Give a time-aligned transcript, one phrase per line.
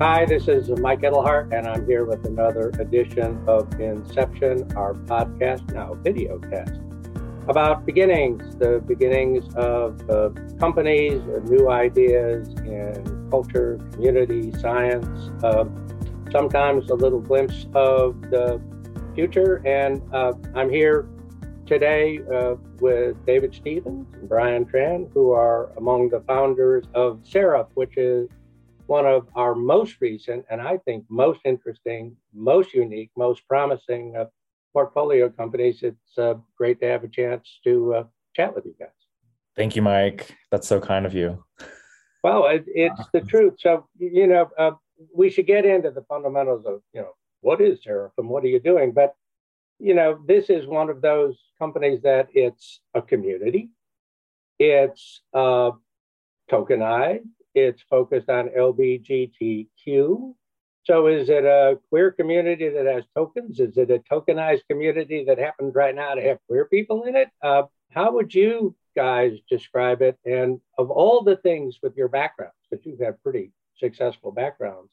[0.00, 5.72] Hi, this is Mike Edelhart, and I'm here with another edition of Inception, our podcast,
[5.72, 6.80] now video cast,
[7.46, 10.00] about beginnings, the beginnings of
[10.58, 15.64] companies, new ideas in culture, community, science, uh,
[16.32, 18.60] sometimes a little glimpse of the
[19.14, 19.62] future.
[19.64, 21.06] And uh, I'm here
[21.66, 27.68] today uh, with David Stevens and Brian Tran, who are among the founders of Seraph,
[27.74, 28.28] which is
[28.86, 34.26] one of our most recent and I think most interesting, most unique, most promising uh,
[34.72, 35.82] portfolio companies.
[35.82, 38.88] It's uh, great to have a chance to uh, chat with you guys.
[39.56, 40.36] Thank you, Mike.
[40.50, 41.42] That's so kind of you.
[42.22, 43.54] Well, it, it's the truth.
[43.58, 44.72] So, you know, uh,
[45.14, 48.48] we should get into the fundamentals of, you know, what is Seraph and what are
[48.48, 48.92] you doing?
[48.92, 49.14] But,
[49.78, 53.70] you know, this is one of those companies that it's a community,
[54.58, 55.72] it's uh,
[56.50, 60.34] tokenized, it's focused on LBGTQ.
[60.84, 63.58] So is it a queer community that has tokens?
[63.58, 67.28] Is it a tokenized community that happens right now to have queer people in it?
[67.42, 70.18] Uh, how would you guys describe it?
[70.26, 74.92] And of all the things with your backgrounds, because you've had pretty successful backgrounds,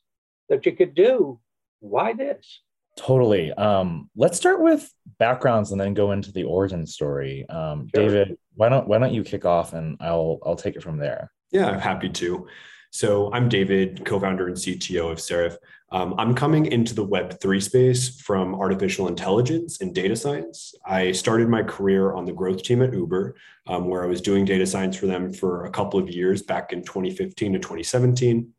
[0.50, 1.40] that you could do,
[1.80, 2.62] why this?
[2.98, 3.52] Totally.
[3.54, 7.48] Um, let's start with backgrounds and then go into the origin story.
[7.50, 8.08] Um, sure.
[8.08, 11.32] David, why don't why don't you kick off and I'll I'll take it from there.
[11.52, 12.48] Yeah, I'm happy to.
[12.92, 15.58] So I'm David, co-founder and CTO of Seraph.
[15.92, 20.74] Um, I'm coming into the Web3 space from artificial intelligence and data science.
[20.86, 23.36] I started my career on the growth team at Uber,
[23.68, 26.72] um, where I was doing data science for them for a couple of years back
[26.72, 28.50] in 2015 to 2017.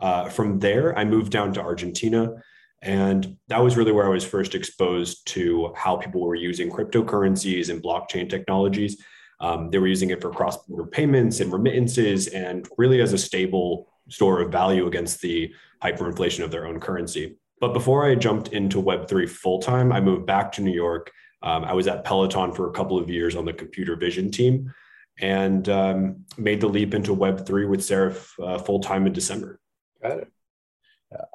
[0.00, 2.34] Uh, from there, I moved down to Argentina.
[2.82, 7.70] And that was really where I was first exposed to how people were using cryptocurrencies
[7.70, 9.02] and blockchain technologies
[9.42, 13.18] um, they were using it for cross border payments and remittances and really as a
[13.18, 17.36] stable store of value against the hyperinflation of their own currency.
[17.60, 21.12] But before I jumped into Web3 full time, I moved back to New York.
[21.42, 24.72] Um, I was at Peloton for a couple of years on the computer vision team
[25.20, 29.60] and um, made the leap into Web3 with Seraph uh, full time in December.
[30.00, 30.31] Got it.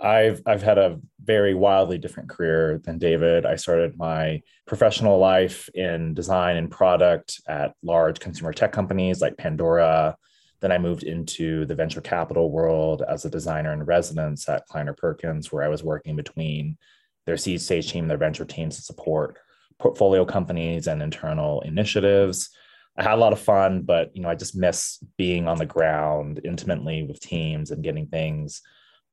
[0.02, 3.46] I've I've had a very wildly different career than David.
[3.46, 9.38] I started my professional life in design and product at large consumer tech companies like
[9.38, 10.16] Pandora.
[10.60, 14.94] Then I moved into the venture capital world as a designer in residence at Kleiner
[14.94, 16.78] Perkins, where I was working between
[17.26, 19.38] their seed stage team, their venture teams to support
[19.80, 22.50] portfolio companies and internal initiatives.
[22.98, 25.66] I had a lot of fun, but you know, I just miss being on the
[25.66, 28.62] ground intimately with teams and getting things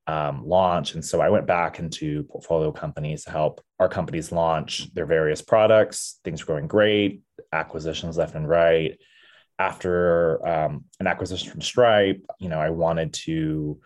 [0.07, 0.93] um, launch.
[0.93, 5.41] And so I went back into portfolio companies to help our companies launch their various
[5.41, 6.19] products.
[6.23, 7.21] Things were going great,
[7.51, 8.99] acquisitions left and right.
[9.57, 13.79] After um, an acquisition from Stripe, you know, I wanted to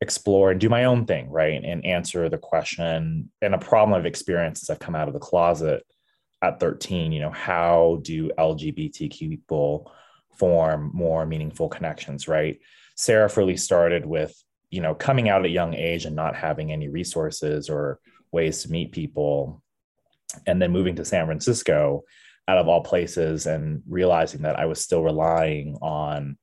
[0.00, 1.62] explore and do my own thing, right?
[1.62, 5.20] And answer the question and a problem I've experienced as I've come out of the
[5.20, 5.84] closet
[6.42, 9.92] at 13, you know, how do LGBTQ people
[10.36, 12.58] form more meaningful connections, right?
[12.96, 14.34] Seraph really started with
[14.72, 18.00] you know coming out at a young age and not having any resources or
[18.32, 19.62] ways to meet people
[20.46, 22.02] and then moving to san francisco
[22.48, 26.36] out of all places and realizing that i was still relying on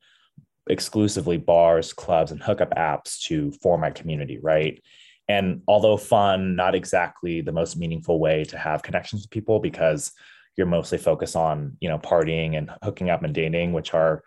[0.69, 4.81] exclusively bars clubs and hookup apps to form my community right?
[5.27, 10.11] And although fun not exactly the most meaningful way to have connections with people because
[10.55, 14.23] you're mostly focused on you know partying and hooking up and dating which are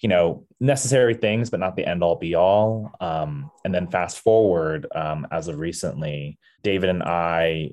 [0.00, 2.92] you know necessary things but not the end all be all.
[3.00, 7.70] Um, and then fast forward um, as of recently david and i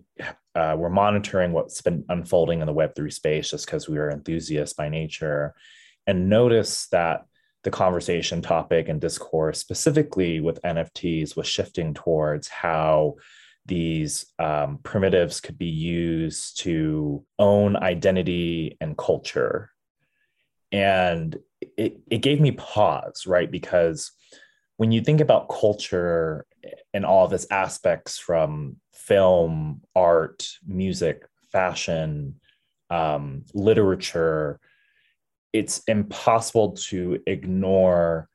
[0.56, 4.76] uh, were monitoring what's been unfolding in the web3 space just because we were enthusiasts
[4.76, 5.54] by nature
[6.08, 7.26] and noticed that
[7.64, 13.16] the conversation topic and discourse specifically with nfts was shifting towards how
[13.66, 19.70] these um, primitives could be used to own identity and culture.
[20.72, 21.38] And
[21.78, 23.50] it, it gave me pause right?
[23.50, 24.12] Because
[24.78, 26.46] when you think about culture
[26.94, 32.36] and all of its aspects from film art music fashion
[32.90, 34.60] um, literature
[35.54, 38.30] it's impossible to ignore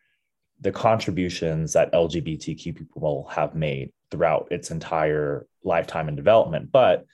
[0.60, 6.70] the contributions that lgbtq people have made throughout its entire lifetime and development.
[6.70, 7.04] But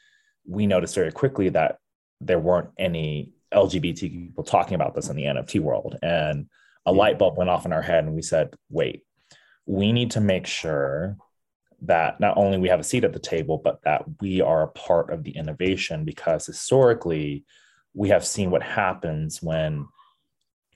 [0.47, 1.79] we noticed very quickly that
[2.21, 5.97] there weren't any LGBT people talking about this in the NFT world.
[6.03, 6.47] And
[6.87, 9.05] a light bulb went off in our head, and we said, wait,
[9.67, 11.17] we need to make sure
[11.83, 14.69] that not only we have a seat at the table, but that we are a
[14.69, 17.45] part of the innovation because historically
[17.95, 19.87] we have seen what happens when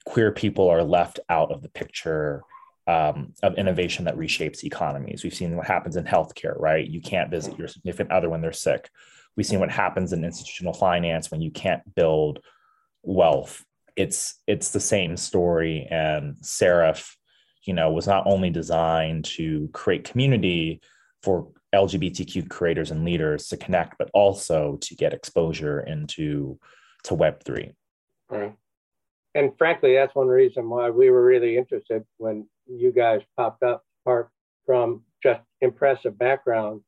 [0.05, 2.43] queer people are left out of the picture
[2.87, 5.23] um, of innovation that reshapes economies.
[5.23, 6.87] We've seen what happens in healthcare, right?
[6.87, 8.89] You can't visit your significant other when they're sick.
[9.35, 12.39] We've seen what happens in institutional finance when you can't build
[13.07, 13.63] wealth.
[13.95, 17.17] It's it's the same story, and Seraph,
[17.63, 20.81] you know, was not only designed to create community
[21.23, 26.59] for LGBTQ creators and leaders to connect, but also to get exposure into
[27.05, 27.71] to Web three.
[28.29, 28.55] Right.
[29.33, 33.83] And frankly, that's one reason why we were really interested when you guys popped up.
[34.05, 34.29] Apart
[34.65, 36.81] from just impressive background,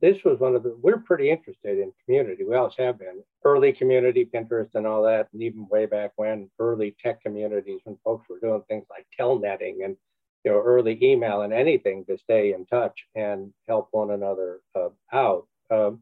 [0.00, 0.76] this was one of the.
[0.80, 2.44] We're pretty interested in community.
[2.44, 6.50] We always have been early community, Pinterest, and all that, and even way back when
[6.58, 9.96] early tech communities when folks were doing things like telnetting and
[10.44, 14.88] you know, early email and anything to stay in touch and help one another uh,
[15.12, 15.46] out.
[15.70, 16.00] Um,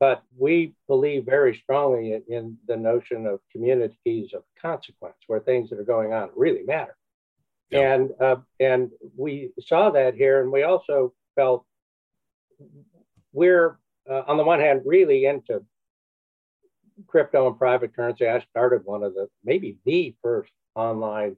[0.00, 5.70] but we believe very strongly in, in, the notion of communities of consequence, where things
[5.70, 6.96] that are going on really matter.
[7.70, 7.94] Yeah.
[7.94, 11.66] And uh, and we saw that here, and we also felt
[13.38, 13.78] we're
[14.10, 15.64] uh, on the one hand really into
[17.06, 18.28] crypto and private currency.
[18.28, 21.36] I started one of the maybe the first online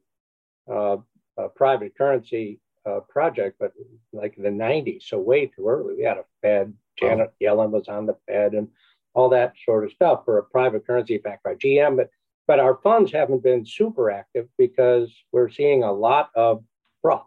[0.68, 0.96] uh,
[1.36, 3.72] uh, private currency uh, project, but
[4.14, 5.96] like in the 90s, so way too early.
[5.96, 7.44] We had a Fed, Janet oh.
[7.44, 8.68] Yellen was on the Fed, and
[9.12, 11.98] all that sort of stuff for a private currency backed by GM.
[11.98, 12.10] But
[12.46, 16.64] but our funds haven't been super active because we're seeing a lot of
[17.02, 17.26] fraud,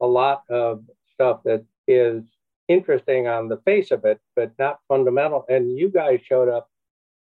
[0.00, 0.82] a lot of
[1.12, 2.24] stuff that is
[2.68, 5.44] interesting on the face of it, but not fundamental.
[5.48, 6.68] And you guys showed up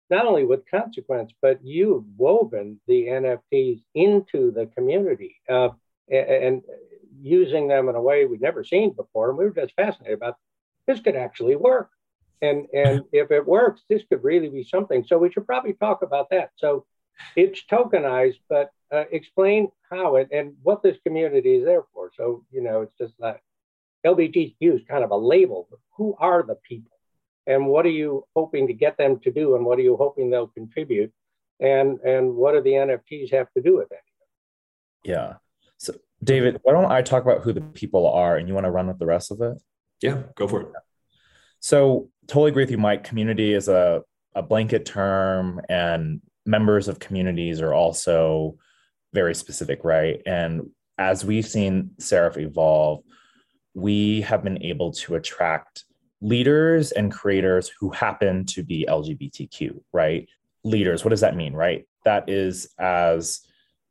[0.09, 5.35] not only with consequence, but you've woven the NFTs into the community.
[5.49, 5.69] Uh,
[6.09, 6.61] and
[7.21, 9.29] using them in a way we'd never seen before.
[9.29, 10.35] And we were just fascinated about
[10.85, 11.89] this could actually work.
[12.41, 15.03] And, and if it works, this could really be something.
[15.05, 16.51] So we should probably talk about that.
[16.55, 16.85] So
[17.35, 22.11] it's tokenized, but uh, explain how it and what this community is there for.
[22.15, 23.41] So, you know, it's just like
[24.05, 25.67] LGBTQ is kind of a label.
[25.97, 26.91] Who are the people?
[27.45, 29.55] And what are you hoping to get them to do?
[29.55, 31.11] And what are you hoping they'll contribute?
[31.59, 34.01] And, and what do the NFTs have to do with that?
[35.03, 35.35] Yeah.
[35.77, 38.71] So, David, why don't I talk about who the people are and you want to
[38.71, 39.57] run with the rest of it?
[40.01, 40.67] Yeah, go for it.
[41.59, 43.03] So, totally agree with you, Mike.
[43.03, 44.03] Community is a,
[44.35, 48.57] a blanket term, and members of communities are also
[49.13, 50.21] very specific, right?
[50.25, 53.03] And as we've seen Seraph evolve,
[53.77, 55.85] we have been able to attract
[56.19, 60.27] leaders and creators who happen to be LGBTQ, right?
[60.63, 61.87] Leaders, what does that mean, right?
[62.03, 63.41] That is as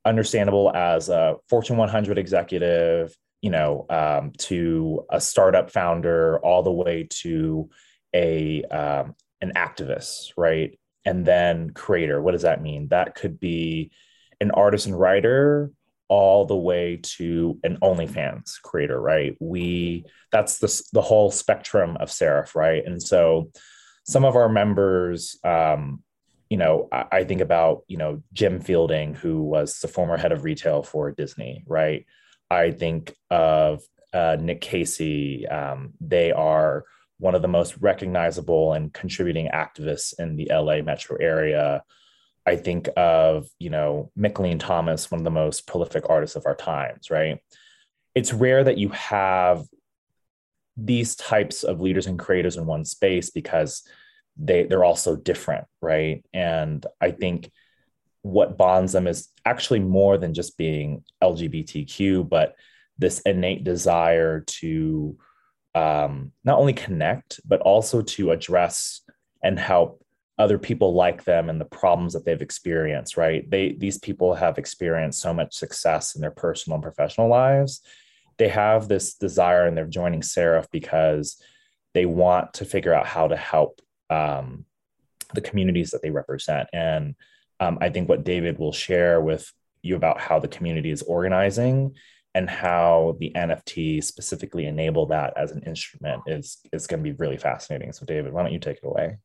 [0.05, 6.73] understandable as a Fortune 100 executive, you know, um, to a startup founder, all the
[6.73, 7.71] way to
[8.13, 10.77] a um, an activist, right?
[11.05, 12.21] And then creator.
[12.21, 12.89] What does that mean?
[12.89, 13.93] That could be
[14.41, 15.71] an artist and writer,
[16.09, 19.37] all the way to an OnlyFans creator, right?
[19.41, 22.85] We that's the the whole spectrum of Seraph, right?
[22.85, 23.51] And so
[24.05, 26.03] some of our members um,
[26.49, 30.33] you know, I, I, think about, you know, Jim Fielding, who was the former head
[30.33, 32.07] of retail for Disney, right?
[32.51, 33.83] I think of
[34.13, 35.47] uh, Nick Casey.
[35.49, 36.85] Um, they are
[37.19, 41.83] one of the most recognizable and contributing activists in the LA metro area.
[42.47, 46.55] I think of, you know, Mickalene Thomas, one of the most prolific artists of our
[46.55, 47.41] times, right?
[48.15, 49.65] It's rare that you have
[50.77, 53.83] these types of leaders and creators in one space because
[54.37, 57.51] they they're all so different right and i think
[58.23, 62.55] what bonds them is actually more than just being lgbtq but
[62.99, 65.17] this innate desire to
[65.75, 69.03] um, not only connect but also to address
[69.43, 70.03] and help
[70.39, 74.59] other people like them and the problems that they've experienced right they these people have
[74.59, 77.83] experienced so much success in their personal and professional lives
[78.39, 81.41] they have this desire and they're joining seraph because
[81.95, 84.67] they want to figure out how to help um,
[85.35, 86.69] the communities that they represent.
[86.73, 87.15] And
[87.59, 89.51] um, I think what David will share with
[89.83, 91.95] you about how the community is organizing
[92.35, 97.17] and how the NFT specifically enable that as an instrument is is going to be
[97.17, 97.93] really fascinating.
[97.93, 99.17] So, David, why don't you take it away?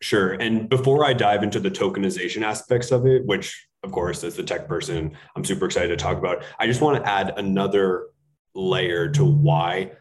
[0.00, 0.32] Sure.
[0.32, 4.42] And before I dive into the tokenization aspects of it, which of course, as the
[4.42, 8.08] tech person, I'm super excited to talk about, I just want to add another
[8.54, 9.92] layer to why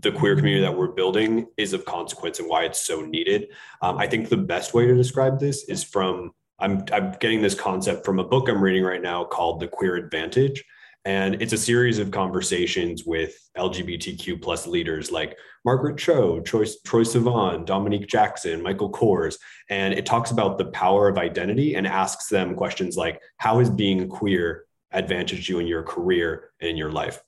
[0.00, 3.48] the queer community that we're building is of consequence and why it's so needed.
[3.82, 7.54] Um, I think the best way to describe this is from I'm, I'm getting this
[7.54, 10.64] concept from a book I'm reading right now called The Queer Advantage.
[11.06, 17.06] And it's a series of conversations with LGBTQ plus leaders like Margaret Cho, Troye, Troye
[17.06, 19.38] Sivan, Dominique Jackson, Michael Kors.
[19.70, 23.70] And it talks about the power of identity and asks them questions like, how has
[23.70, 27.22] being queer advantaged you in your career and in your life?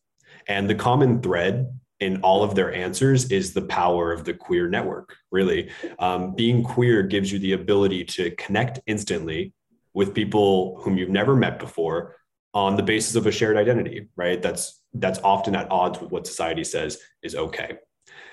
[0.48, 4.68] And the common thread in all of their answers is the power of the queer
[4.68, 5.70] network, really.
[6.00, 9.52] Um, being queer gives you the ability to connect instantly
[9.94, 12.16] with people whom you've never met before
[12.54, 14.40] on the basis of a shared identity, right?
[14.40, 17.78] That's that's often at odds with what society says is okay.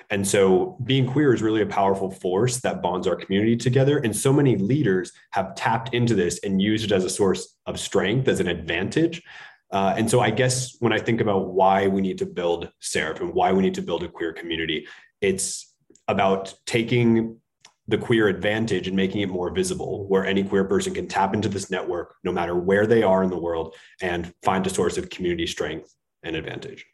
[0.10, 3.98] And so being queer is really a powerful force that bonds our community together.
[3.98, 7.80] And so many leaders have tapped into this and used it as a source of
[7.80, 9.22] strength, as an advantage.
[9.72, 13.20] Uh, and so I guess when I think about why we need to build Seraph
[13.20, 14.88] and why we need to build a queer community,
[15.22, 15.74] it's
[16.08, 17.40] about taking
[17.88, 21.50] the queer advantage and making it more visible, where any queer person can tap into
[21.50, 25.10] this network no matter where they are in the world and find a source of
[25.10, 26.86] community strength and advantage.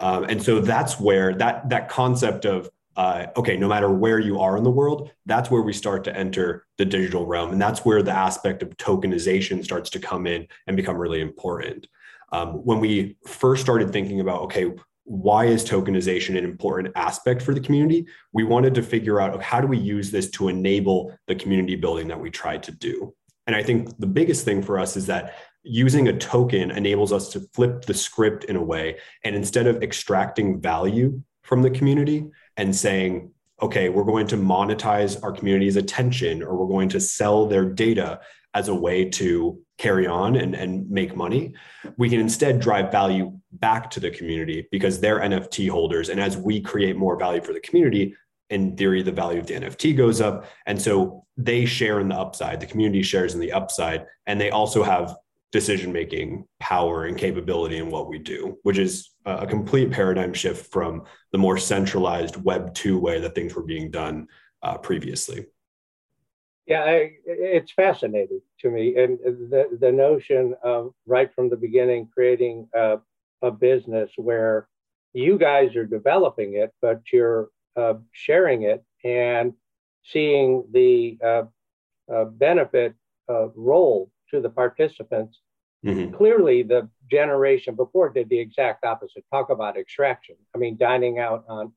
[0.00, 4.38] Um, and so that's where that that concept of uh, okay, no matter where you
[4.38, 7.84] are in the world, that's where we start to enter the digital realm, and that's
[7.84, 11.88] where the aspect of tokenization starts to come in and become really important.
[12.32, 14.72] Um, when we first started thinking about okay,
[15.04, 18.06] why is tokenization an important aspect for the community?
[18.32, 22.08] We wanted to figure out how do we use this to enable the community building
[22.08, 23.14] that we tried to do.
[23.46, 27.30] And I think the biggest thing for us is that using a token enables us
[27.30, 28.98] to flip the script in a way.
[29.24, 33.30] And instead of extracting value from the community and saying,
[33.60, 38.20] okay, we're going to monetize our community's attention or we're going to sell their data
[38.54, 41.54] as a way to carry on and, and make money,
[41.96, 46.08] we can instead drive value back to the community because they're NFT holders.
[46.08, 48.14] And as we create more value for the community,
[48.50, 50.46] in theory, the value of the NFT goes up.
[50.66, 54.50] And so they share in the upside, the community shares in the upside, and they
[54.50, 55.16] also have
[55.50, 60.72] decision making power and capability in what we do, which is a complete paradigm shift
[60.72, 64.26] from the more centralized Web 2 way that things were being done
[64.62, 65.46] uh, previously.
[66.66, 68.96] Yeah, I, it's fascinating to me.
[68.96, 72.98] And the, the notion of right from the beginning creating a,
[73.42, 74.68] a business where
[75.12, 79.52] you guys are developing it, but you're uh, sharing it and
[80.04, 81.42] seeing the uh,
[82.12, 82.94] uh, benefit
[83.28, 85.40] role to the participants
[85.84, 86.14] Mm-hmm.
[86.14, 89.24] Clearly, the generation before did the exact opposite.
[89.30, 90.36] Talk about extraction.
[90.54, 91.72] I mean, dining out on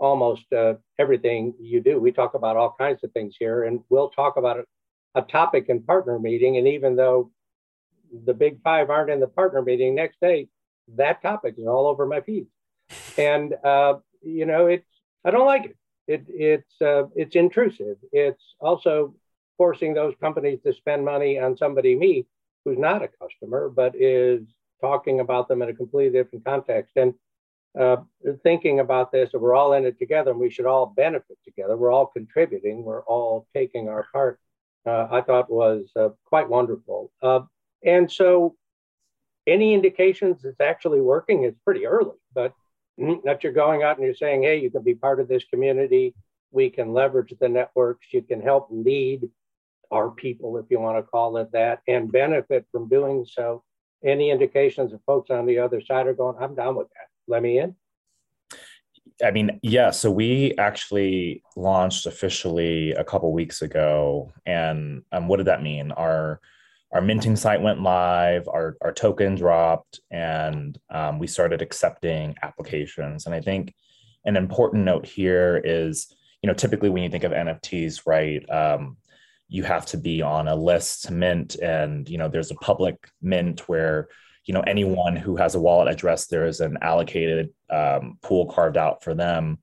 [0.00, 2.00] almost uh, everything you do.
[2.00, 4.64] We talk about all kinds of things here, and we'll talk about
[5.14, 6.56] a topic in partner meeting.
[6.56, 7.30] And even though
[8.24, 10.48] the big five aren't in the partner meeting next day,
[10.96, 12.46] that topic is all over my feed.
[13.18, 14.86] And uh, you know, it's
[15.24, 15.76] I don't like it.
[16.08, 17.98] It it's uh, it's intrusive.
[18.10, 19.14] It's also
[19.58, 22.26] forcing those companies to spend money on somebody me
[22.64, 24.40] who's not a customer, but is
[24.80, 26.92] talking about them in a completely different context.
[26.96, 27.12] And
[27.78, 27.96] uh,
[28.42, 31.76] thinking about this, that we're all in it together and we should all benefit together.
[31.76, 34.40] We're all contributing, we're all taking our part,
[34.86, 37.12] uh, I thought was uh, quite wonderful.
[37.22, 37.40] Uh,
[37.84, 38.56] and so,
[39.46, 42.52] any indications it's actually working it's pretty early, but
[43.24, 46.14] that you're going out and you're saying, hey, you can be part of this community.
[46.50, 48.12] We can leverage the networks.
[48.12, 49.28] You can help lead
[49.90, 53.64] our people, if you want to call it that, and benefit from doing so.
[54.04, 57.09] Any indications of folks on the other side are going, I'm down with that.
[57.30, 57.76] Let me in.
[59.24, 59.90] I mean, yeah.
[59.90, 65.92] So we actually launched officially a couple weeks ago, and um, what did that mean?
[65.92, 66.40] Our
[66.92, 73.26] our minting site went live, our our token dropped, and um, we started accepting applications.
[73.26, 73.74] And I think
[74.24, 78.44] an important note here is, you know, typically when you think of NFTs, right?
[78.50, 78.96] Um,
[79.48, 83.08] you have to be on a list to mint and you know there's a public
[83.20, 84.08] mint where
[84.50, 88.76] you know anyone who has a wallet address there is an allocated um, pool carved
[88.76, 89.58] out for them.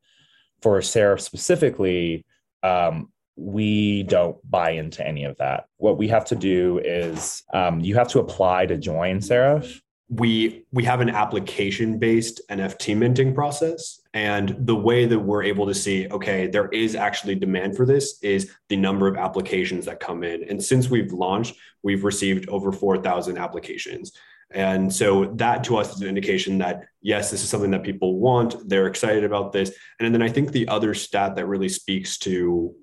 [0.61, 2.25] For seraph specifically
[2.63, 5.65] um, we don't buy into any of that.
[5.75, 10.63] What we have to do is um, you have to apply to join seraph we
[10.71, 15.73] we have an application based nft minting process and the way that we're able to
[15.73, 20.23] see okay there is actually demand for this is the number of applications that come
[20.23, 20.45] in.
[20.49, 24.13] And since we've launched we've received over 4000 applications
[24.51, 28.19] and so that to us is an indication that yes this is something that people
[28.19, 32.17] want they're excited about this and then i think the other stat that really speaks
[32.17, 32.73] to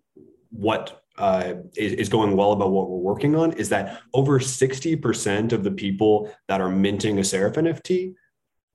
[0.50, 5.62] what uh, is, going well about what we're working on is that over 60% of
[5.62, 8.14] the people that are minting a Seraph NFT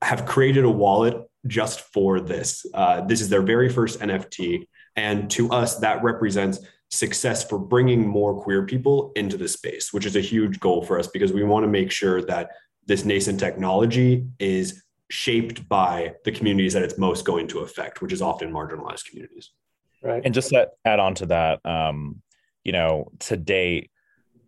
[0.02, 2.64] have created a wallet just for this.
[2.72, 4.66] Uh, this is their very first NFT.
[4.96, 10.06] And to us, that represents success for bringing more queer people into the space, which
[10.06, 12.50] is a huge goal for us because we want to make sure that
[12.86, 18.12] this nascent technology is shaped by the communities that it's most going to affect, which
[18.12, 19.50] is often marginalized communities.
[20.02, 20.22] Right.
[20.24, 22.22] And just to add on to that, um,
[22.64, 23.90] you know, to date,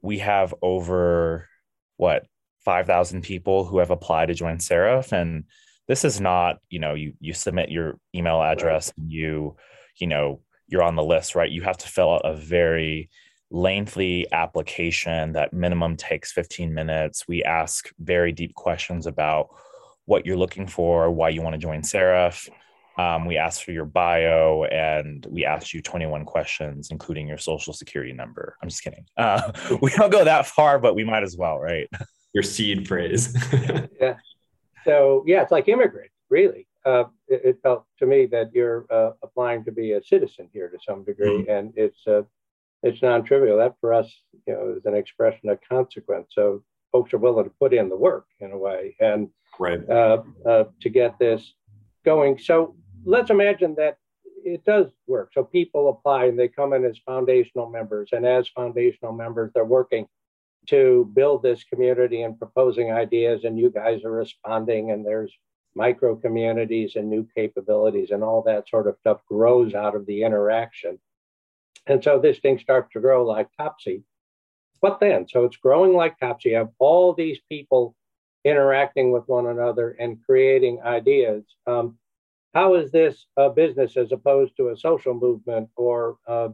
[0.00, 1.48] we have over
[1.96, 2.26] what
[2.64, 5.12] 5,000 people who have applied to join Seraph.
[5.12, 5.44] And
[5.88, 9.02] this is not you know you you submit your email address right.
[9.02, 9.56] and you
[9.96, 13.10] you know you're on the list right you have to fill out a very
[13.52, 19.48] lengthy application that minimum takes 15 minutes we ask very deep questions about
[20.06, 22.48] what you're looking for why you want to join seraph
[22.98, 27.72] um, we asked for your bio and we asked you 21 questions, including your social
[27.72, 28.56] security number.
[28.62, 29.06] I'm just kidding.
[29.16, 31.88] Uh, we don't go that far, but we might as well, right?
[32.32, 33.34] Your seed phrase.
[34.00, 34.16] yeah.
[34.84, 36.66] So, yeah, it's like immigrant, really.
[36.84, 40.68] Uh, it, it, felt to me that you're uh, applying to be a citizen here
[40.68, 41.50] to some degree, mm-hmm.
[41.50, 42.22] and it's uh,
[42.82, 43.58] it's non-trivial.
[43.58, 44.12] That for us,
[44.46, 46.28] you know, is an expression of consequence.
[46.30, 50.22] So folks are willing to put in the work in a way, and right uh,
[50.46, 51.54] uh, to get this
[52.04, 52.38] going.
[52.38, 53.98] So let's imagine that
[54.44, 55.30] it does work.
[55.32, 59.64] So people apply and they come in as foundational members, and as foundational members, they're
[59.64, 60.06] working
[60.68, 65.32] to build this community and proposing ideas, and you guys are responding, and there's
[65.74, 70.22] micro communities and new capabilities, and all that sort of stuff grows out of the
[70.22, 70.98] interaction.
[71.86, 74.02] And so this thing starts to grow like Topsy.
[74.80, 75.26] What then?
[75.28, 76.50] So it's growing like Topsy.
[76.50, 77.94] You have all these people
[78.44, 81.44] interacting with one another and creating ideas.
[81.66, 81.98] Um,
[82.54, 86.48] how is this a business as opposed to a social movement or uh,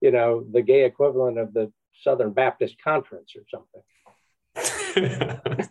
[0.00, 3.82] you know the gay equivalent of the southern baptist conference or something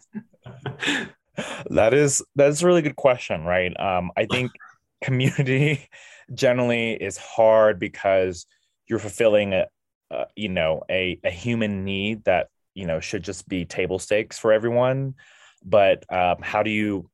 [1.69, 4.51] that is that's a really good question right um, i think
[5.01, 5.87] community
[6.33, 8.47] generally is hard because
[8.87, 9.67] you're fulfilling a,
[10.35, 14.51] you know a, a human need that you know should just be table stakes for
[14.51, 15.15] everyone.
[15.63, 17.09] But um, how do you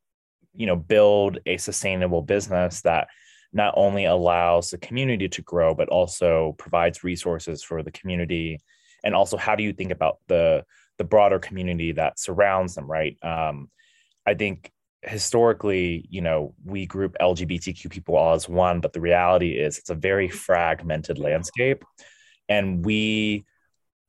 [0.53, 3.07] you know build a sustainable business that
[3.53, 8.59] not only allows the community to grow but also provides resources for the community?
[9.03, 10.65] And also how do you think about the
[10.97, 13.17] the broader community that surrounds them right?
[13.23, 13.69] Um,
[14.27, 14.71] i think
[15.03, 19.89] historically you know we group lgbtq people all as one but the reality is it's
[19.89, 21.83] a very fragmented landscape
[22.49, 23.43] and we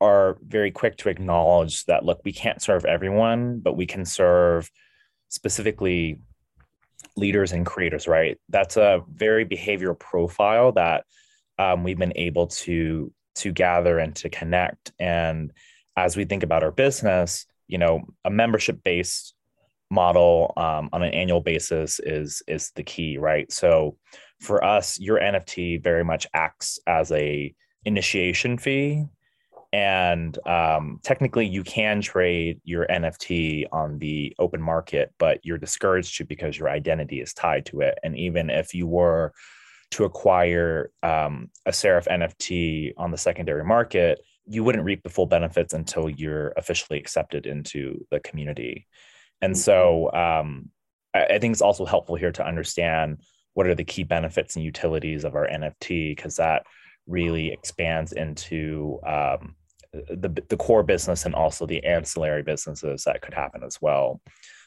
[0.03, 4.71] are very quick to acknowledge that look we can't serve everyone but we can serve
[5.31, 6.19] specifically
[7.17, 8.39] leaders and creators, right?
[8.49, 11.05] That's a very behavioral profile that
[11.59, 14.93] um, we've been able to to gather and to connect.
[14.99, 15.53] And
[15.97, 19.35] as we think about our business, you know, a membership based
[19.93, 23.53] model um, on an annual basis is is the key, right?
[23.53, 23.97] So
[24.41, 29.05] for us, your NFT very much acts as a initiation fee.
[29.75, 36.19] And um, technically you can trade your nft on the open market but you're discouraged
[36.19, 37.99] to because your identity is tied to it.
[38.03, 39.33] And even if you were
[39.93, 45.27] to acquire um, a seraph nft on the secondary market you wouldn't reap the full
[45.27, 48.87] benefits until you're officially accepted into the community
[49.43, 50.71] and so um,
[51.13, 53.21] I, think it's also helpful here to understand
[53.55, 56.65] what are the key benefits and utilities of our nft because that
[57.07, 59.57] really expands into um,
[59.93, 64.21] the, the core business and also the ancillary businesses that could happen as well.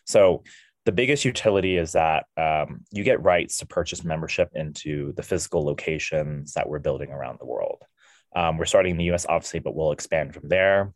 [0.05, 0.43] So
[0.85, 5.65] the biggest utility is that um, you get rights to purchase membership into the physical
[5.65, 7.81] locations that we're building around the world.
[8.35, 10.93] Um, we're starting in the US, obviously, but we'll expand from there.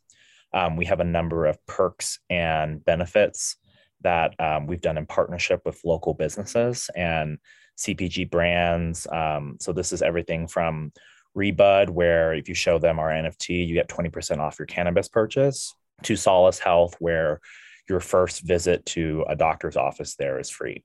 [0.53, 3.55] Um, we have a number of perks and benefits
[4.01, 7.37] that um, we've done in partnership with local businesses and
[7.77, 9.07] CPG brands.
[9.11, 10.91] Um, so, this is everything from
[11.37, 15.73] Rebud, where if you show them our NFT, you get 20% off your cannabis purchase,
[16.03, 17.39] to Solace Health, where
[17.87, 20.83] your first visit to a doctor's office there is free.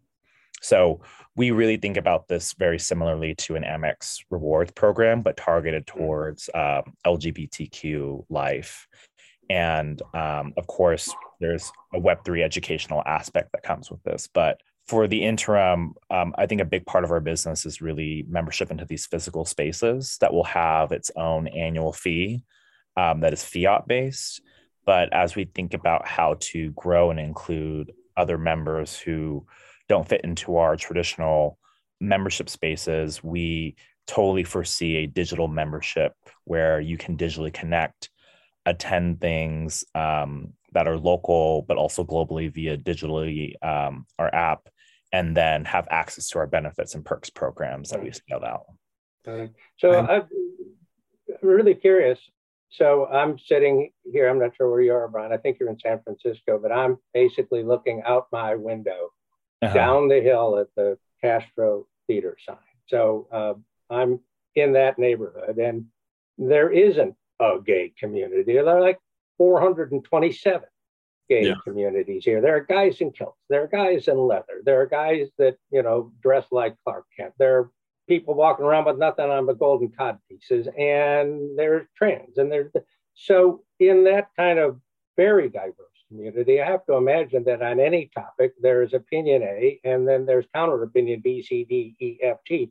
[0.65, 1.03] So
[1.37, 5.95] we really think about this very similarly to an Amex rewards program, but targeted mm.
[5.95, 8.89] towards um, LGBTQ life.
[9.51, 14.29] And um, of course, there's a Web3 educational aspect that comes with this.
[14.33, 18.25] But for the interim, um, I think a big part of our business is really
[18.29, 22.43] membership into these physical spaces that will have its own annual fee
[22.97, 24.43] um, that is fiat based.
[24.85, 29.47] But as we think about how to grow and include other members who
[29.89, 31.59] don't fit into our traditional
[32.01, 33.77] membership spaces, we
[34.07, 36.13] totally foresee a digital membership
[36.45, 38.11] where you can digitally connect,
[38.67, 44.69] attend things um, that are local, but also globally via digitally um, our app
[45.13, 48.65] and then have access to our benefits and perks programs that we've scaled out.
[49.79, 50.25] So I'm
[51.41, 52.19] really curious.
[52.71, 54.29] So I'm sitting here.
[54.29, 55.33] I'm not sure where you are, Brian.
[55.33, 59.11] I think you're in San Francisco, but I'm basically looking out my window
[59.63, 59.73] uh-huh.
[59.73, 62.57] down the hill at the Castro Theater sign.
[62.89, 63.55] So uh,
[63.95, 64.21] I'm
[64.57, 65.87] in that neighborhood, and
[66.37, 68.55] there isn't a gay community.
[68.55, 68.99] There are like
[69.39, 70.69] 427.
[71.29, 71.55] gay Yeah.
[71.65, 72.41] communities here.
[72.43, 73.41] There are guys in kilts.
[73.49, 74.61] There are guys in leather.
[74.63, 77.33] There are guys that you know dress like Clark Kent.
[77.39, 77.71] There are
[78.07, 82.71] people walking around with nothing on but golden cod pieces, and there's trans, and there's
[83.15, 84.79] so in that kind of
[85.17, 90.07] very diverse community, I have to imagine that on any topic there's opinion A, and
[90.07, 92.71] then there's counter opinion B, C, D, E, F, G.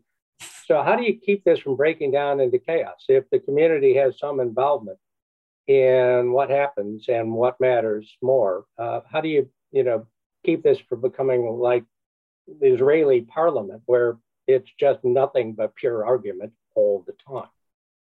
[0.65, 3.05] So how do you keep this from breaking down into chaos?
[3.09, 4.97] If the community has some involvement
[5.67, 10.07] in what happens and what matters more, uh, how do you, you know,
[10.45, 11.83] keep this from becoming like
[12.47, 17.49] the Israeli parliament where it's just nothing but pure argument all the time?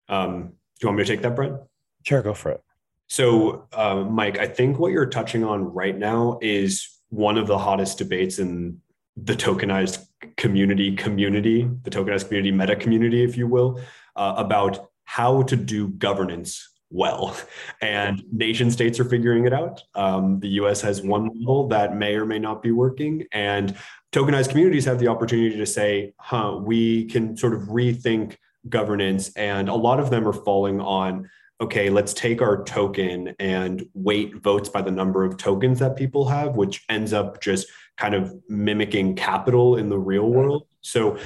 [0.08, 1.56] Um, do you want me to take that, Brent?
[2.04, 2.62] Sure, go for it.
[3.08, 7.58] So, uh, Mike, I think what you're touching on right now is one of the
[7.58, 8.80] hottest debates in
[9.16, 13.80] the tokenized community community, the tokenized community meta community, if you will,
[14.16, 17.36] uh, about how to do governance well.
[17.80, 19.82] And nation states are figuring it out.
[19.94, 23.26] Um, the US has one model that may or may not be working.
[23.32, 23.76] And
[24.12, 28.36] tokenized communities have the opportunity to say, huh, we can sort of rethink
[28.68, 29.32] governance.
[29.34, 31.28] And a lot of them are falling on
[31.62, 36.26] okay, let's take our token and weight votes by the number of tokens that people
[36.26, 37.68] have, which ends up just
[38.02, 40.66] kind of mimicking capital in the real world.
[40.80, 41.18] So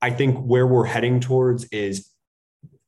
[0.00, 2.08] I think where we're heading towards is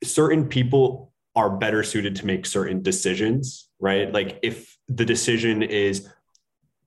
[0.02, 4.10] certain people are better suited to make certain decisions, right?
[4.10, 6.08] Like if the decision is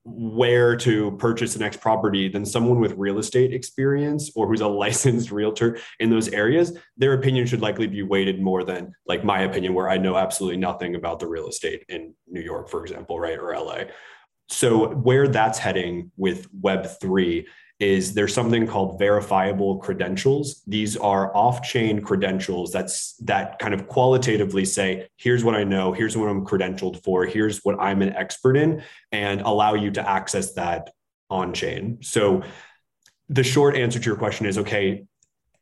[0.04, 4.68] where to purchase the next property then someone with real estate experience or who's a
[4.84, 9.40] licensed realtor in those areas their opinion should likely be weighted more than like my
[9.40, 13.20] opinion where i know absolutely nothing about the real estate in new york for example
[13.20, 13.80] right or la
[14.48, 17.46] so where that's heading with web3
[17.78, 20.62] is there's something called verifiable credentials.
[20.66, 26.16] These are off-chain credentials that's that kind of qualitatively say, here's what I know, here's
[26.16, 28.82] what I'm credentialed for, here's what I'm an expert in,
[29.12, 30.90] and allow you to access that
[31.30, 31.98] on-chain.
[32.00, 32.42] So
[33.28, 35.04] the short answer to your question is okay.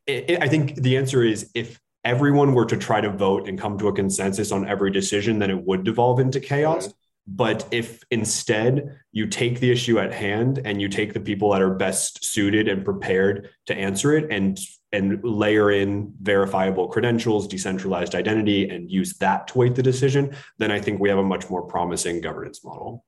[0.07, 3.59] It, it, I think the answer is if everyone were to try to vote and
[3.59, 6.94] come to a consensus on every decision, then it would devolve into chaos.
[7.29, 11.62] But if instead you take the issue at hand and you take the people that
[11.62, 14.59] are best suited and prepared to answer it and
[14.93, 20.71] and layer in verifiable credentials, decentralized identity, and use that to weight the decision, then
[20.71, 23.05] I think we have a much more promising governance model.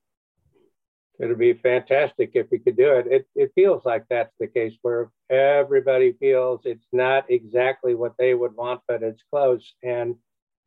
[1.20, 3.06] It'd be fantastic if we could do it.
[3.06, 8.34] It, it feels like that's the case where everybody feels it's not exactly what they
[8.34, 9.74] would want, but it's close.
[9.82, 10.16] And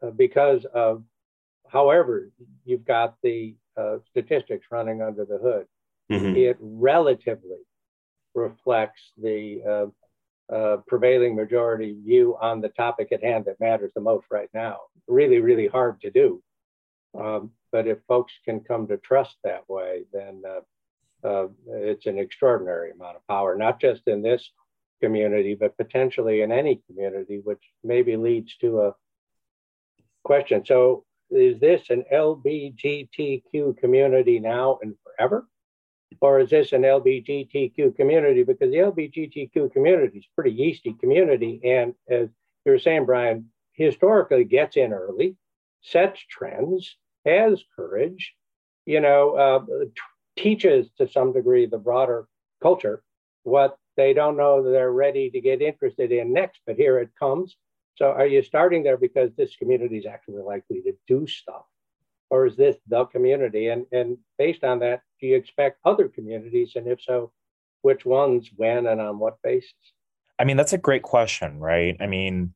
[0.02, 1.04] uh, because of
[1.72, 2.30] however
[2.66, 5.66] you've got the uh, statistics running under the hood,
[6.12, 6.36] mm-hmm.
[6.36, 7.64] it relatively
[8.36, 9.62] reflects the
[10.52, 14.50] uh, uh, prevailing majority view on the topic at hand that matters the most right
[14.54, 14.80] now.
[15.08, 16.44] Really, really hard to do.
[17.18, 22.18] Um, but if folks can come to trust that way, then uh, uh, it's an
[22.18, 24.50] extraordinary amount of power, not just in this
[25.02, 28.96] community, but potentially in any community, which maybe leads to a
[30.24, 30.64] question.
[30.66, 35.48] So, is this an LBGTQ community now and forever?
[36.20, 38.44] Or is this an LBGTQ community?
[38.44, 41.62] Because the LBGTQ community is a pretty yeasty community.
[41.64, 42.28] And as
[42.66, 45.38] you were saying, Brian, historically gets in early,
[45.82, 48.34] sets trends, has courage,
[48.86, 49.92] you know, uh, t-
[50.36, 52.28] teaches to some degree the broader
[52.62, 53.04] culture
[53.44, 57.56] what they don't know they're ready to get interested in next, but here it comes.
[57.96, 61.66] So are you starting there because this community is actually likely to do stuff?
[62.30, 63.68] Or is this the community?
[63.68, 66.74] And, and based on that, do you expect other communities?
[66.76, 67.32] And if so,
[67.82, 69.74] which ones, when, and on what basis?
[70.40, 71.96] I mean, that's a great question, right?
[72.00, 72.54] I mean,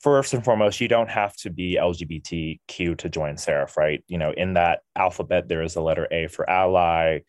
[0.00, 4.02] first and foremost, you don't have to be LGBTQ to join Seraph, right?
[4.06, 7.20] You know, in that alphabet, there is a letter A for ally,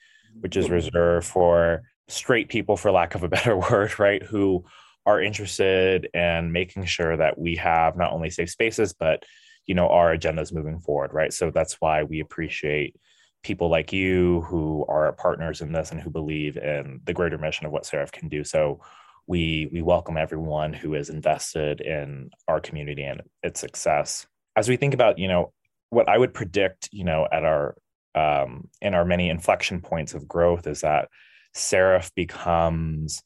[0.41, 0.75] which is mm-hmm.
[0.75, 4.21] reserved for straight people, for lack of a better word, right?
[4.23, 4.63] Who
[5.09, 9.23] are interested in making sure that we have not only safe spaces, but
[9.65, 11.33] you know our agendas moving forward, right?
[11.33, 12.95] So that's why we appreciate
[13.43, 17.65] people like you who are partners in this and who believe in the greater mission
[17.65, 18.43] of what Seraph can do.
[18.43, 18.81] So
[19.25, 24.27] we we welcome everyone who is invested in our community and its success.
[24.55, 25.53] As we think about, you know,
[25.89, 27.75] what I would predict, you know, at our
[28.15, 31.09] um, in our many inflection points of growth is that
[31.53, 33.23] Seraph becomes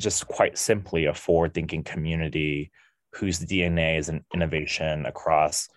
[0.00, 2.70] just quite simply a forward thinking community
[3.14, 5.68] whose DNA is an innovation across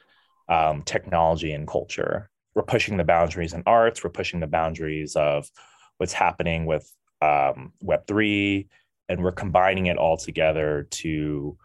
[0.49, 2.29] um, technology and culture.
[2.53, 5.49] We're pushing the boundaries in arts, we're pushing the boundaries of
[5.97, 8.67] what's happening with um, Web3,
[9.10, 11.57] and we're combining it all together to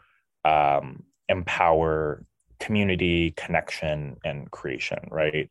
[0.45, 2.25] um, empower
[2.61, 5.51] community connection and creation, right?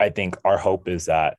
[0.00, 1.38] I think our hope is that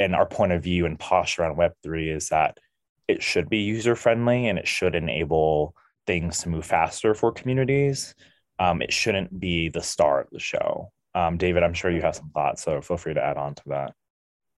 [0.00, 2.58] and our point of view and posture on Web3 is that
[3.08, 5.74] it should be user friendly and it should enable
[6.06, 8.14] things to move faster for communities.
[8.58, 10.92] Um, it shouldn't be the star of the show.
[11.14, 13.62] Um, David, I'm sure you have some thoughts, so feel free to add on to
[13.66, 13.94] that.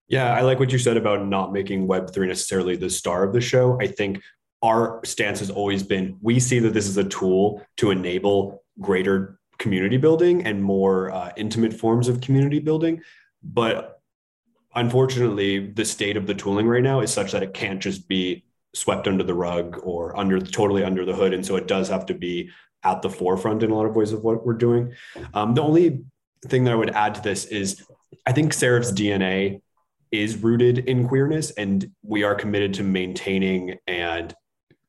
[0.07, 3.41] Yeah, I like what you said about not making Web3 necessarily the star of the
[3.41, 3.77] show.
[3.81, 4.21] I think
[4.63, 9.39] our stance has always been we see that this is a tool to enable greater
[9.59, 13.01] community building and more uh, intimate forms of community building.
[13.43, 13.96] But
[14.77, 18.45] unfortunately, the state of the tooling right now is such that it can't just be
[18.73, 21.33] swept under the rug or under totally under the hood.
[21.33, 22.51] And so it does have to be
[22.83, 24.93] at the forefront in a lot of ways of what we're doing.
[25.33, 26.03] Um, the only
[26.45, 27.83] thing that I would add to this is
[28.25, 29.61] I think Seraph's DNA
[30.11, 34.33] is rooted in queerness, and we are committed to maintaining and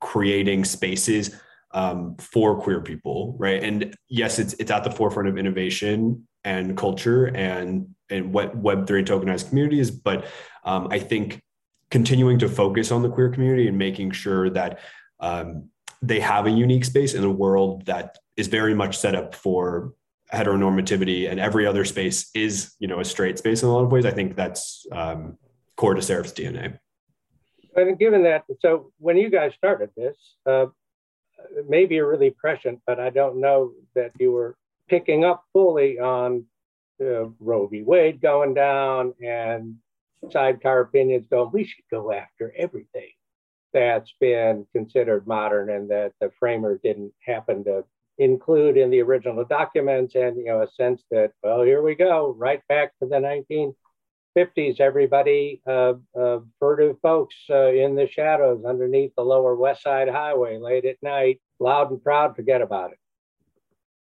[0.00, 1.34] creating spaces
[1.72, 3.62] um, for queer people, right?
[3.62, 8.86] And yes, it's it's at the forefront of innovation and culture and and what Web
[8.86, 9.90] three tokenized communities.
[9.90, 10.24] But
[10.64, 11.42] um, I think
[11.90, 14.80] continuing to focus on the queer community and making sure that
[15.20, 15.68] um,
[16.00, 19.92] they have a unique space in a world that is very much set up for
[20.32, 23.90] heteronormativity and every other space is you know a straight space in a lot of
[23.90, 25.38] ways i think that's um,
[25.78, 26.78] core to seraph's dna
[27.76, 30.66] and given that so when you guys started this uh,
[31.66, 34.54] maybe you're really prescient but i don't know that you were
[34.88, 36.44] picking up fully on
[37.00, 37.82] uh, roe v.
[37.82, 39.76] Wade going down and
[40.30, 43.10] sidecar opinions going we should go after everything
[43.72, 47.84] that's been considered modern and that the framers didn't happen to
[48.18, 50.14] include in the original documents.
[50.14, 53.74] And you know a sense that well here we go right back to the
[54.36, 60.08] 1950s everybody uh, uh, furtive folks uh, in the shadows underneath the lower west side
[60.08, 62.98] highway late at night loud and proud forget about it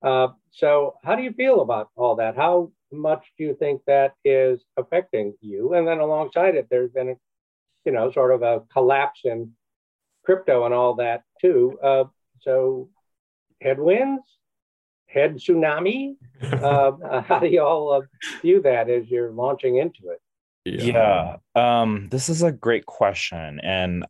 [0.02, 4.14] uh, so how do you feel about all that how much do you think that
[4.24, 7.14] is affecting you and then alongside it there's been a
[7.84, 9.52] you know sort of a collapse in
[10.24, 12.04] crypto and all that too uh,
[12.40, 12.88] so
[13.60, 14.22] headwinds,
[15.06, 16.16] head tsunami?
[16.42, 18.00] uh, how do you all uh,
[18.42, 20.20] view that as you're launching into it?
[20.64, 21.80] Yeah, yeah.
[21.80, 23.60] Um, this is a great question.
[23.62, 24.04] And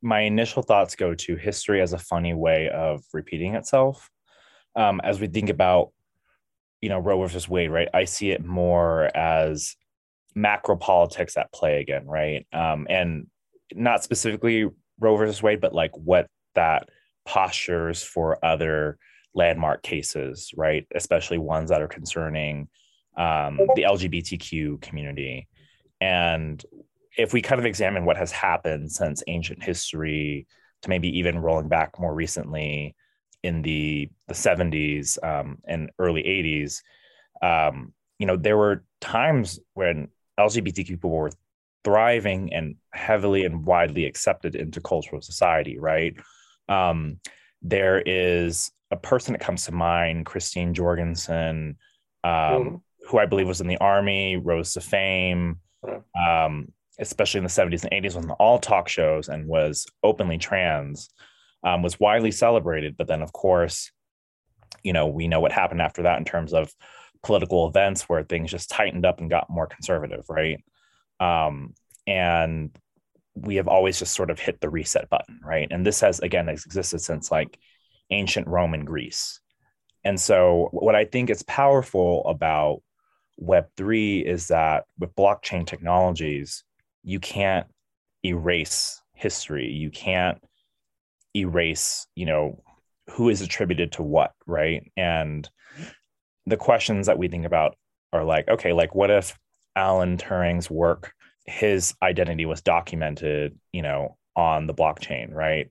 [0.00, 4.08] my initial thoughts go to history as a funny way of repeating itself.
[4.78, 5.90] Um, as we think about,
[6.80, 7.88] you know, Roe versus Wade, right?
[7.92, 9.76] I see it more as
[10.34, 12.46] macro politics at play again, right?
[12.52, 13.26] Um, and
[13.74, 14.68] not specifically
[15.00, 16.88] Roe versus Wade, but like what that
[17.26, 18.98] postures for other
[19.34, 20.86] landmark cases, right?
[20.94, 22.68] Especially ones that are concerning
[23.16, 25.48] um, the LGBTQ community.
[26.00, 26.64] And
[27.16, 30.46] if we kind of examine what has happened since ancient history
[30.82, 32.94] to maybe even rolling back more recently
[33.42, 36.82] in the the 70s um, and early 80s,
[37.42, 41.30] um, you know, there were times when LGBTQ people were
[41.84, 46.16] thriving and heavily and widely accepted into cultural society, right?
[46.68, 47.20] Um,
[47.62, 51.76] there is a person that comes to mind, Christine Jorgensen,
[52.24, 52.76] um, mm-hmm.
[53.08, 55.60] who I believe was in the army, rose to fame,
[56.18, 61.10] um, especially in the 70s and 80s on all talk shows and was openly trans,
[61.64, 62.96] um, was widely celebrated.
[62.96, 63.90] But then, of course,
[64.82, 66.72] you know, we know what happened after that in terms of
[67.22, 70.62] political events where things just tightened up and got more conservative, right?
[71.20, 71.74] Um,
[72.06, 72.70] and
[73.34, 75.68] we have always just sort of hit the reset button, right?
[75.70, 77.58] And this has again existed since like
[78.10, 79.40] ancient Rome and Greece.
[80.04, 82.82] And so what I think is powerful about
[83.40, 86.64] web3 is that with blockchain technologies,
[87.02, 87.66] you can't
[88.24, 89.70] erase history.
[89.70, 90.42] You can't
[91.38, 92.62] erase, you know,
[93.10, 94.90] who is attributed to what, right?
[94.96, 95.48] And
[96.46, 97.76] the questions that we think about
[98.12, 99.38] are like, okay, like what if
[99.76, 101.12] Alan Turing's work
[101.48, 105.70] his identity was documented, you know, on the blockchain, right?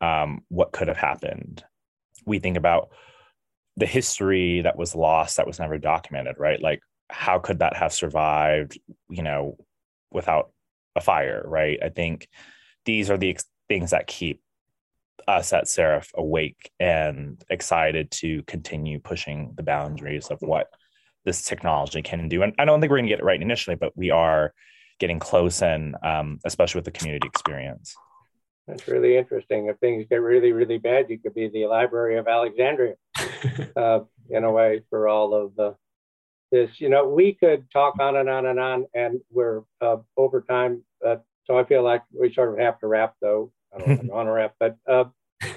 [0.00, 1.64] Um, what could have happened?
[2.26, 2.90] We think about
[3.76, 6.60] the history that was lost, that was never documented, right?
[6.60, 9.56] Like, how could that have survived, you know,
[10.10, 10.50] without
[10.94, 11.78] a fire, right?
[11.82, 12.28] I think
[12.84, 14.42] these are the ex- things that keep
[15.26, 20.68] us at Seraph awake and excited to continue pushing the boundaries of what
[21.24, 22.42] this technology can do.
[22.42, 24.52] And I don't think we're going to get it right initially, but we are
[25.00, 27.96] getting close and um, especially with the community experience.
[28.66, 29.66] That's really interesting.
[29.66, 32.94] If things get really, really bad, you could be the Library of Alexandria
[33.76, 34.00] uh,
[34.30, 35.76] in a way for all of the
[36.50, 36.80] this.
[36.80, 40.82] You know, we could talk on and on and on, and we're uh, over time.
[41.04, 43.52] Uh, so I feel like we sort of have to wrap, though.
[43.74, 45.04] I don't want to wrap, but uh,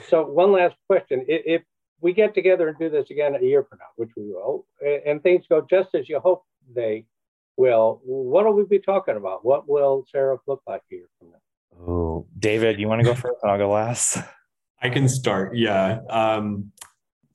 [0.09, 1.61] so one last question: if
[2.01, 4.65] we get together and do this again a year from now, which we will,
[5.05, 6.43] and things go just as you hope
[6.75, 7.05] they
[7.57, 9.45] will, what will we be talking about?
[9.45, 11.87] What will Seraph look like a year from now?
[11.87, 13.37] Oh, David, you want to go first?
[13.43, 14.17] and I'll go last.
[14.81, 15.55] I can start.
[15.55, 15.99] Yeah.
[16.09, 16.71] Um,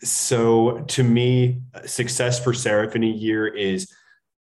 [0.02, 3.92] so to me, success for Seraph in a year is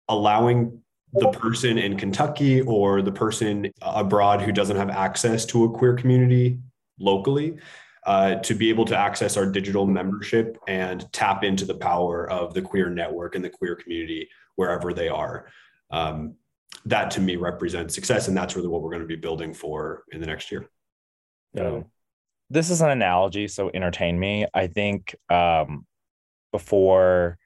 [0.09, 5.71] allowing the person in Kentucky or the person abroad who doesn't have access to a
[5.71, 6.59] queer community
[6.99, 7.59] locally
[8.07, 12.55] uh, to be able to access our digital membership and tap into the power of
[12.55, 15.47] the queer network and the queer community wherever they are.
[15.90, 16.35] Um,
[16.85, 20.05] that to me represents success, and that's really what we're going to be building for
[20.12, 20.69] in the next year.
[21.53, 21.83] Yeah.
[22.49, 24.47] This is an analogy, so entertain me.
[24.55, 25.85] I think um,
[26.53, 27.38] before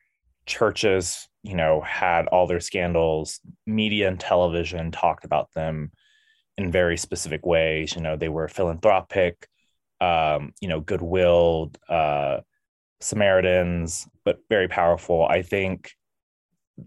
[0.45, 5.91] churches, you know, had all their scandals, media and television talked about them
[6.59, 7.95] in very specific ways.
[7.95, 9.49] You know, they were philanthropic,
[10.01, 12.41] um, you know, goodwill, uh,
[13.01, 15.25] Samaritans, but very powerful.
[15.25, 15.93] I think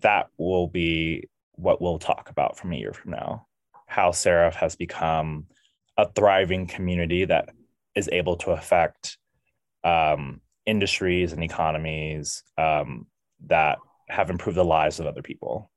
[0.01, 3.47] that will be what we'll talk about from a year from now.
[3.87, 5.47] How Seraph has become
[5.97, 7.49] a thriving community that
[7.95, 9.17] is able to affect
[9.83, 13.07] um, industries and economies um,
[13.47, 13.77] that
[14.13, 15.71] have improved the lives of other people.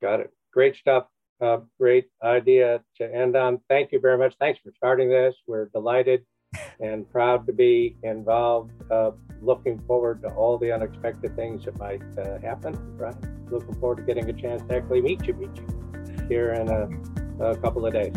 [0.00, 0.30] Got it.
[0.52, 1.06] Great stuff.
[1.40, 3.60] Uh, great idea to end on.
[3.68, 4.34] Thank you very much.
[4.38, 5.34] Thanks for starting this.
[5.46, 6.24] We're delighted
[6.80, 8.70] and proud to be involved.
[8.90, 12.74] Uh, looking forward to all the unexpected things that might uh, happen.
[12.96, 13.14] Right.
[13.50, 17.50] Looking forward to getting a chance to actually meet you, meet you here in a,
[17.50, 18.14] a couple of days.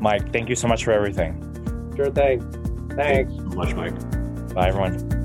[0.00, 1.40] Mike, thank you so much for everything.
[1.96, 2.40] Sure thing.
[2.96, 3.32] Thanks.
[3.32, 4.54] Thanks so much, Mike.
[4.54, 5.23] Bye, everyone.